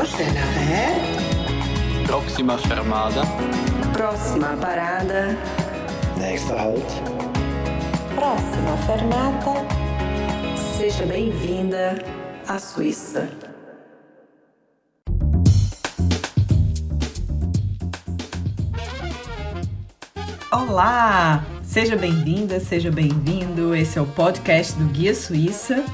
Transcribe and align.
Prochaine 0.00 0.38
arrêt. 0.38 2.06
Próxima 2.06 2.56
fermada. 2.56 3.20
Próxima 3.92 4.56
parada. 4.56 5.36
Nächster 6.16 6.58
Halt. 6.58 6.86
Próxima 8.14 8.76
fermata. 8.86 9.52
Seja 10.78 11.04
bem-vinda 11.04 12.02
à 12.48 12.58
Suíça. 12.58 13.28
Olá! 20.50 21.44
Seja 21.62 21.94
bem-vinda, 21.94 22.58
seja 22.58 22.90
bem-vindo. 22.90 23.74
Esse 23.74 23.98
é 23.98 24.00
o 24.00 24.06
podcast 24.06 24.78
do 24.78 24.86
Guia 24.86 25.14
Suíça. 25.14 25.84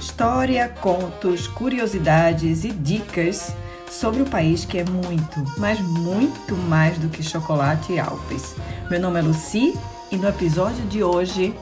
História, 0.00 0.68
contos, 0.80 1.46
curiosidades 1.46 2.64
e 2.64 2.70
dicas 2.70 3.54
sobre 3.90 4.22
o 4.22 4.26
país 4.26 4.64
que 4.64 4.78
é 4.78 4.84
muito, 4.84 5.42
mas 5.58 5.80
muito 5.80 6.56
mais 6.56 6.98
do 6.98 7.08
que 7.08 7.22
chocolate 7.22 7.92
e 7.92 7.98
Alpes. 7.98 8.54
Meu 8.90 9.00
nome 9.00 9.20
é 9.20 9.22
Lucy 9.22 9.74
e 10.10 10.16
no 10.16 10.28
episódio 10.28 10.84
de 10.86 11.02
hoje, 11.02 11.54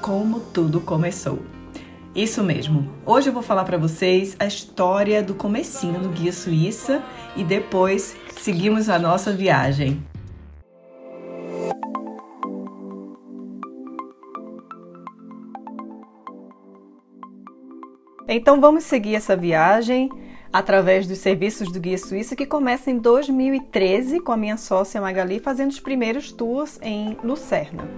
como 0.00 0.40
tudo 0.40 0.80
começou. 0.80 1.38
Isso 2.14 2.42
mesmo. 2.42 2.90
Hoje 3.06 3.28
eu 3.28 3.32
vou 3.32 3.42
falar 3.42 3.64
para 3.64 3.78
vocês 3.78 4.34
a 4.38 4.46
história 4.46 5.22
do 5.22 5.34
comecinho 5.34 6.00
do 6.00 6.08
Guia 6.08 6.32
Suíça 6.32 7.02
e 7.36 7.44
depois 7.44 8.16
seguimos 8.36 8.88
a 8.88 8.98
nossa 8.98 9.32
viagem. 9.32 10.02
Então 18.32 18.60
vamos 18.60 18.84
seguir 18.84 19.16
essa 19.16 19.34
viagem 19.34 20.08
através 20.52 21.04
dos 21.04 21.18
serviços 21.18 21.72
do 21.72 21.80
Guia 21.80 21.98
Suíça 21.98 22.36
que 22.36 22.46
começa 22.46 22.88
em 22.88 22.96
2013 22.96 24.20
com 24.20 24.30
a 24.30 24.36
minha 24.36 24.56
sócia 24.56 25.00
Magali 25.00 25.40
fazendo 25.40 25.72
os 25.72 25.80
primeiros 25.80 26.30
tours 26.30 26.78
em 26.80 27.18
Lucerna. 27.24 27.90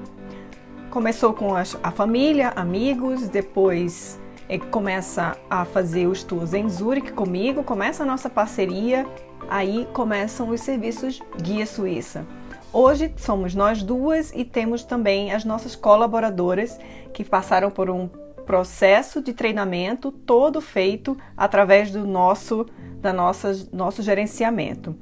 Começou 0.89 1.35
com 1.35 1.55
a 1.55 1.91
família, 1.91 2.49
amigos, 2.57 3.29
depois 3.29 4.19
eh, 4.49 4.57
começa 4.57 5.37
a 5.51 5.67
fazer 5.67 6.07
os 6.07 6.23
tours 6.23 6.55
em 6.55 6.67
Zurique 6.67 7.13
comigo, 7.13 7.63
começa 7.63 8.03
a 8.03 8.07
nossa 8.07 8.31
parceria, 8.31 9.07
aí 9.51 9.87
começam 9.93 10.49
os 10.49 10.63
serviços 10.63 11.21
Guia 11.43 11.67
Suíça. 11.67 12.27
Hoje 12.73 13.13
somos 13.19 13.55
nós 13.55 13.83
duas 13.83 14.33
e 14.35 14.47
temos 14.47 14.83
também 14.83 15.31
as 15.31 15.45
nossas 15.45 15.77
colaboradoras 15.77 16.81
que 17.13 17.23
passaram 17.23 17.71
por 17.71 17.91
um 17.91 18.09
processo 18.53 19.23
de 19.23 19.33
treinamento 19.33 20.13
todo 20.13 20.61
feito 20.61 21.17
através 21.35 21.91
do 21.91 22.07
nosso, 22.07 22.67
da 23.01 23.11
nossa, 23.11 23.67
nosso 23.73 24.03
gerenciamento. 24.03 24.95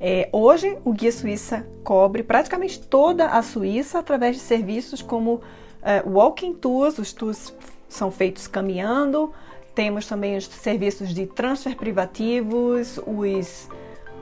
É, 0.00 0.30
hoje, 0.32 0.78
o 0.86 0.90
Guia 0.90 1.12
Suíça 1.12 1.68
cobre 1.82 2.22
praticamente 2.22 2.80
toda 2.80 3.26
a 3.26 3.42
Suíça 3.42 3.98
através 3.98 4.36
de 4.36 4.40
serviços 4.40 5.02
como 5.02 5.42
é, 5.82 6.02
walking 6.06 6.54
tours, 6.54 6.96
os 6.96 7.12
tours 7.12 7.54
são 7.86 8.10
feitos 8.10 8.46
caminhando, 8.46 9.34
temos 9.74 10.06
também 10.06 10.38
os 10.38 10.46
serviços 10.46 11.12
de 11.12 11.26
transfer 11.26 11.76
privativos, 11.76 12.98
os 13.06 13.68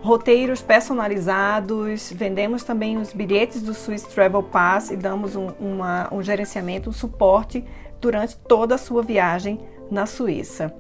roteiros 0.01 0.61
personalizados, 0.61 2.13
vendemos 2.13 2.65
também 2.65 2.97
os 2.97 3.13
bilhetes 3.13 3.63
do 3.63 3.75
Swiss 3.75 4.03
Travel 4.03 4.43
Pass 4.43 4.91
e 4.91 4.97
damos 4.97 5.37
um, 5.37 5.51
uma, 5.61 6.13
um 6.13 6.21
gerenciamento, 6.21 6.91
um 6.91 6.93
suporte 6.93 7.65
durante 8.03 8.37
toda 8.37 8.75
a 8.75 8.79
sua 8.79 9.03
viagem 9.03 9.61
na 9.91 10.05
Suíça. 10.05 10.75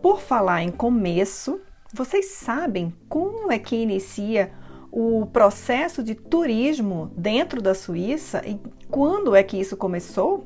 Por 0.00 0.20
falar 0.20 0.62
em 0.62 0.70
começo, 0.70 1.60
vocês 1.92 2.26
sabem 2.26 2.94
como 3.08 3.50
é 3.50 3.58
que 3.58 3.74
inicia 3.74 4.52
o 4.90 5.26
processo 5.26 6.02
de 6.02 6.14
turismo 6.14 7.10
dentro 7.16 7.60
da 7.60 7.74
Suíça 7.74 8.42
e 8.46 8.58
quando 8.88 9.34
é 9.34 9.42
que 9.42 9.58
isso 9.58 9.76
começou? 9.76 10.44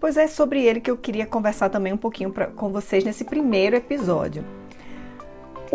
Pois 0.00 0.16
é 0.16 0.26
sobre 0.26 0.62
ele 0.62 0.80
que 0.80 0.90
eu 0.90 0.98
queria 0.98 1.24
conversar 1.24 1.70
também 1.70 1.92
um 1.92 1.96
pouquinho 1.96 2.30
pra, 2.30 2.48
com 2.48 2.70
vocês 2.70 3.04
nesse 3.04 3.24
primeiro 3.24 3.76
episódio. 3.76 4.44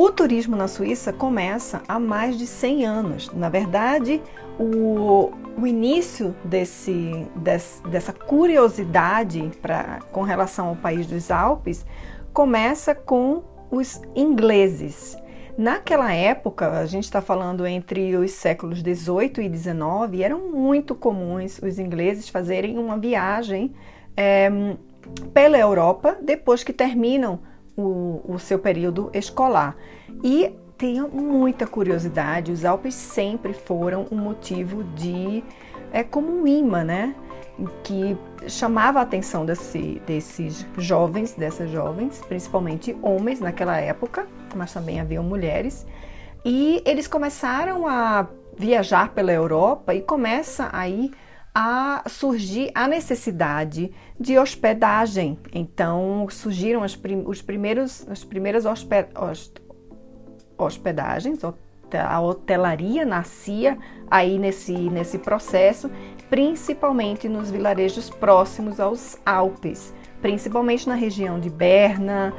O 0.02 0.10
turismo 0.10 0.56
na 0.56 0.70
Suíça 0.70 1.12
começa 1.12 1.82
há 1.86 2.00
mais 2.00 2.38
de 2.38 2.48
100 2.48 2.86
anos. 2.86 3.30
Na 3.34 3.50
verdade, 3.50 4.22
o, 4.58 5.30
o 5.58 5.68
início 5.68 6.34
desse, 6.42 7.28
desse, 7.36 7.84
dessa 7.86 8.14
curiosidade 8.14 9.52
pra, 9.62 10.00
com 10.14 10.22
relação 10.22 10.70
ao 10.70 10.76
país 10.78 11.06
dos 11.06 11.30
Alpes 11.30 11.86
começa 12.32 12.96
com 12.96 13.44
os 13.70 14.02
ingleses. 14.16 15.18
Naquela 15.58 16.14
época, 16.14 16.80
a 16.80 16.86
gente 16.86 17.04
está 17.04 17.22
falando 17.22 17.68
entre 17.68 18.16
os 18.16 18.32
séculos 18.32 18.82
18 18.82 19.42
e 19.42 19.50
19, 19.50 20.24
eram 20.24 20.50
muito 20.50 20.96
comuns 20.96 21.60
os 21.62 21.78
ingleses 21.78 22.30
fazerem 22.30 22.78
uma 22.78 22.98
viagem 22.98 23.74
é, 24.16 24.50
pela 25.34 25.58
Europa 25.58 26.18
depois 26.22 26.64
que 26.64 26.72
terminam 26.72 27.42
o, 27.80 28.22
o 28.28 28.40
seu 28.40 28.60
período 28.60 29.10
escolar. 29.14 29.76
E 30.24 30.54
tenha 30.78 31.08
muita 31.08 31.68
curiosidade, 31.68 32.52
os 32.52 32.64
Alpes 32.64 32.96
sempre 32.96 33.54
foram 33.54 34.08
um 34.12 34.18
motivo 34.18 34.84
de. 34.96 35.44
é 35.92 36.04
como 36.04 36.32
um 36.32 36.48
imã, 36.48 36.84
né? 36.84 37.16
Que 37.84 38.18
chamava 38.48 39.00
a 39.00 39.02
atenção 39.02 39.46
desse, 39.46 40.02
desses 40.08 40.66
jovens, 40.78 41.34
dessas 41.34 41.70
jovens, 41.70 42.22
principalmente 42.28 42.96
homens 43.02 43.42
naquela 43.42 43.78
época, 43.78 44.26
mas 44.56 44.74
também 44.74 45.00
haviam 45.02 45.24
mulheres. 45.24 45.86
E 46.46 46.82
eles 46.86 47.06
começaram 47.06 47.86
a 47.86 48.28
viajar 48.58 49.10
pela 49.10 49.34
Europa 49.34 49.94
e 49.94 50.02
começa 50.02 50.70
aí 50.72 51.12
a 51.54 52.04
surgir 52.08 52.72
a 52.74 52.88
necessidade 52.88 53.92
de 54.20 54.38
hospedagem. 54.38 55.38
Então 55.54 56.28
surgiram 56.30 56.84
as 56.84 56.96
prim 56.96 57.24
os 57.26 57.42
primeiros, 57.42 58.08
as 58.10 58.24
primeiras 58.24 58.66
hospedagens, 60.58 61.42
a 61.94 62.22
hotelaria 62.22 63.06
nascia 63.06 63.78
aí 64.10 64.38
nesse, 64.38 64.74
nesse 64.74 65.18
processo, 65.18 65.90
principalmente 66.30 67.28
nos 67.28 67.50
vilarejos 67.50 68.10
próximos 68.10 68.80
aos 68.80 69.18
Alpes, 69.26 69.94
principalmente 70.22 70.88
na 70.88 70.96
região 70.96 71.40
de 71.40 71.50
Berna, 71.50 72.34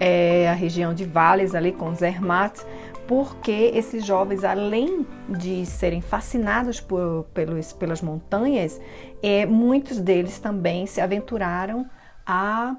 é, 0.00 0.48
a 0.48 0.54
região 0.54 0.94
de 0.94 1.04
Vales 1.04 1.54
ali 1.54 1.72
com 1.72 1.94
Zermatt, 1.94 2.64
porque 3.06 3.70
esses 3.74 4.04
jovens, 4.04 4.44
além 4.44 5.06
de 5.28 5.64
serem 5.66 6.00
fascinados 6.00 6.80
por, 6.80 7.24
pelos, 7.34 7.72
pelas 7.72 8.00
montanhas, 8.00 8.80
é, 9.22 9.44
muitos 9.46 10.00
deles 10.00 10.38
também 10.38 10.86
se 10.86 11.00
aventuraram 11.00 11.86
a 12.26 12.76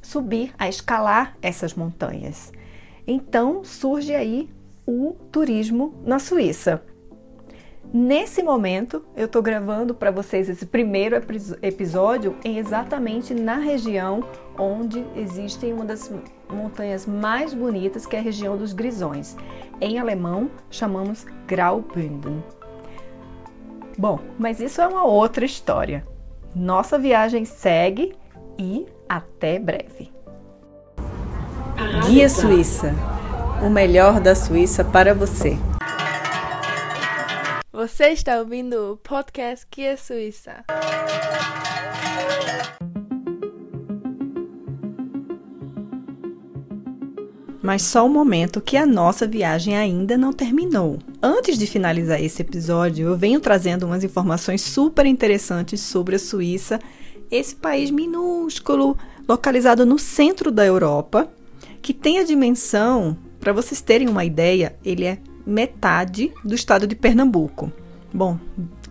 subir, 0.00 0.54
a 0.58 0.68
escalar 0.68 1.36
essas 1.42 1.74
montanhas. 1.74 2.52
Então 3.06 3.64
surge 3.64 4.14
aí 4.14 4.48
o 4.86 5.14
turismo 5.30 5.94
na 6.04 6.18
Suíça. 6.18 6.82
Nesse 7.92 8.42
momento, 8.42 9.04
eu 9.14 9.26
estou 9.26 9.42
gravando 9.42 9.94
para 9.94 10.10
vocês 10.10 10.48
esse 10.48 10.64
primeiro 10.64 11.14
episódio 11.60 12.36
exatamente 12.42 13.34
na 13.34 13.56
região 13.56 14.24
onde 14.58 15.04
existem 15.14 15.74
uma 15.74 15.84
das 15.84 16.10
montanhas 16.52 17.06
mais 17.06 17.54
bonitas, 17.54 18.06
que 18.06 18.16
é 18.16 18.18
a 18.18 18.22
região 18.22 18.56
dos 18.56 18.72
Grisões. 18.72 19.36
Em 19.80 19.98
alemão, 19.98 20.50
chamamos 20.70 21.26
Graubünden. 21.46 22.42
Bom, 23.98 24.18
mas 24.38 24.60
isso 24.60 24.80
é 24.80 24.86
uma 24.86 25.04
outra 25.04 25.44
história. 25.44 26.06
Nossa 26.54 26.98
viagem 26.98 27.44
segue 27.44 28.14
e 28.58 28.86
até 29.08 29.58
breve. 29.58 30.12
Guia 32.06 32.28
Suíça 32.28 32.94
o 33.62 33.70
melhor 33.70 34.20
da 34.20 34.34
Suíça 34.34 34.84
para 34.84 35.14
você. 35.14 35.56
Você 37.72 38.08
está 38.08 38.38
ouvindo 38.38 38.92
o 38.92 38.96
podcast 38.96 39.64
Guia 39.70 39.96
Suíça. 39.96 40.64
Mas 47.62 47.82
só 47.82 48.04
um 48.04 48.08
momento 48.08 48.60
que 48.60 48.76
a 48.76 48.84
nossa 48.84 49.26
viagem 49.26 49.76
ainda 49.76 50.18
não 50.18 50.32
terminou. 50.32 50.98
Antes 51.22 51.56
de 51.56 51.66
finalizar 51.66 52.20
esse 52.20 52.42
episódio, 52.42 53.06
eu 53.08 53.16
venho 53.16 53.38
trazendo 53.38 53.86
umas 53.86 54.02
informações 54.02 54.62
super 54.62 55.06
interessantes 55.06 55.80
sobre 55.80 56.16
a 56.16 56.18
Suíça, 56.18 56.80
esse 57.30 57.54
país 57.54 57.90
minúsculo, 57.90 58.96
localizado 59.28 59.86
no 59.86 59.98
centro 59.98 60.50
da 60.50 60.66
Europa, 60.66 61.32
que 61.80 61.94
tem 61.94 62.18
a 62.18 62.24
dimensão, 62.24 63.16
para 63.40 63.52
vocês 63.52 63.80
terem 63.80 64.08
uma 64.08 64.24
ideia, 64.24 64.76
ele 64.84 65.04
é 65.04 65.18
metade 65.46 66.32
do 66.44 66.54
estado 66.54 66.86
de 66.86 66.94
Pernambuco. 66.94 67.72
Bom, 68.12 68.38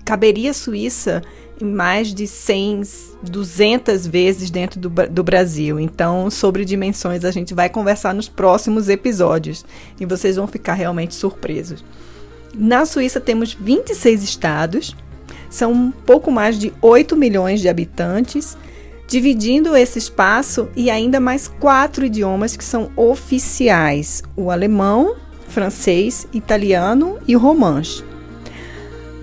caberia 0.03 0.51
a 0.51 0.53
Suíça 0.53 1.21
mais 1.63 2.13
de 2.13 2.27
100, 2.27 2.81
200 3.23 4.07
vezes 4.07 4.49
dentro 4.49 4.79
do, 4.79 4.89
do 4.89 5.23
Brasil. 5.23 5.79
Então, 5.79 6.29
sobre 6.29 6.65
dimensões, 6.65 7.23
a 7.23 7.31
gente 7.31 7.53
vai 7.53 7.69
conversar 7.69 8.13
nos 8.13 8.27
próximos 8.27 8.89
episódios 8.89 9.65
e 9.99 10.05
vocês 10.05 10.35
vão 10.35 10.47
ficar 10.47 10.73
realmente 10.73 11.15
surpresos. 11.15 11.83
Na 12.53 12.85
Suíça 12.85 13.19
temos 13.19 13.53
26 13.53 14.23
estados, 14.23 14.95
são 15.49 15.71
um 15.71 15.91
pouco 15.91 16.31
mais 16.31 16.59
de 16.59 16.73
8 16.81 17.15
milhões 17.15 17.61
de 17.61 17.69
habitantes, 17.69 18.57
dividindo 19.07 19.75
esse 19.75 19.99
espaço 19.99 20.69
e 20.75 20.89
ainda 20.89 21.19
mais 21.19 21.47
quatro 21.47 22.05
idiomas 22.05 22.55
que 22.55 22.63
são 22.63 22.91
oficiais: 22.95 24.23
o 24.35 24.49
alemão, 24.49 25.15
francês, 25.47 26.27
italiano 26.33 27.17
e 27.27 27.35
romanche. 27.35 28.10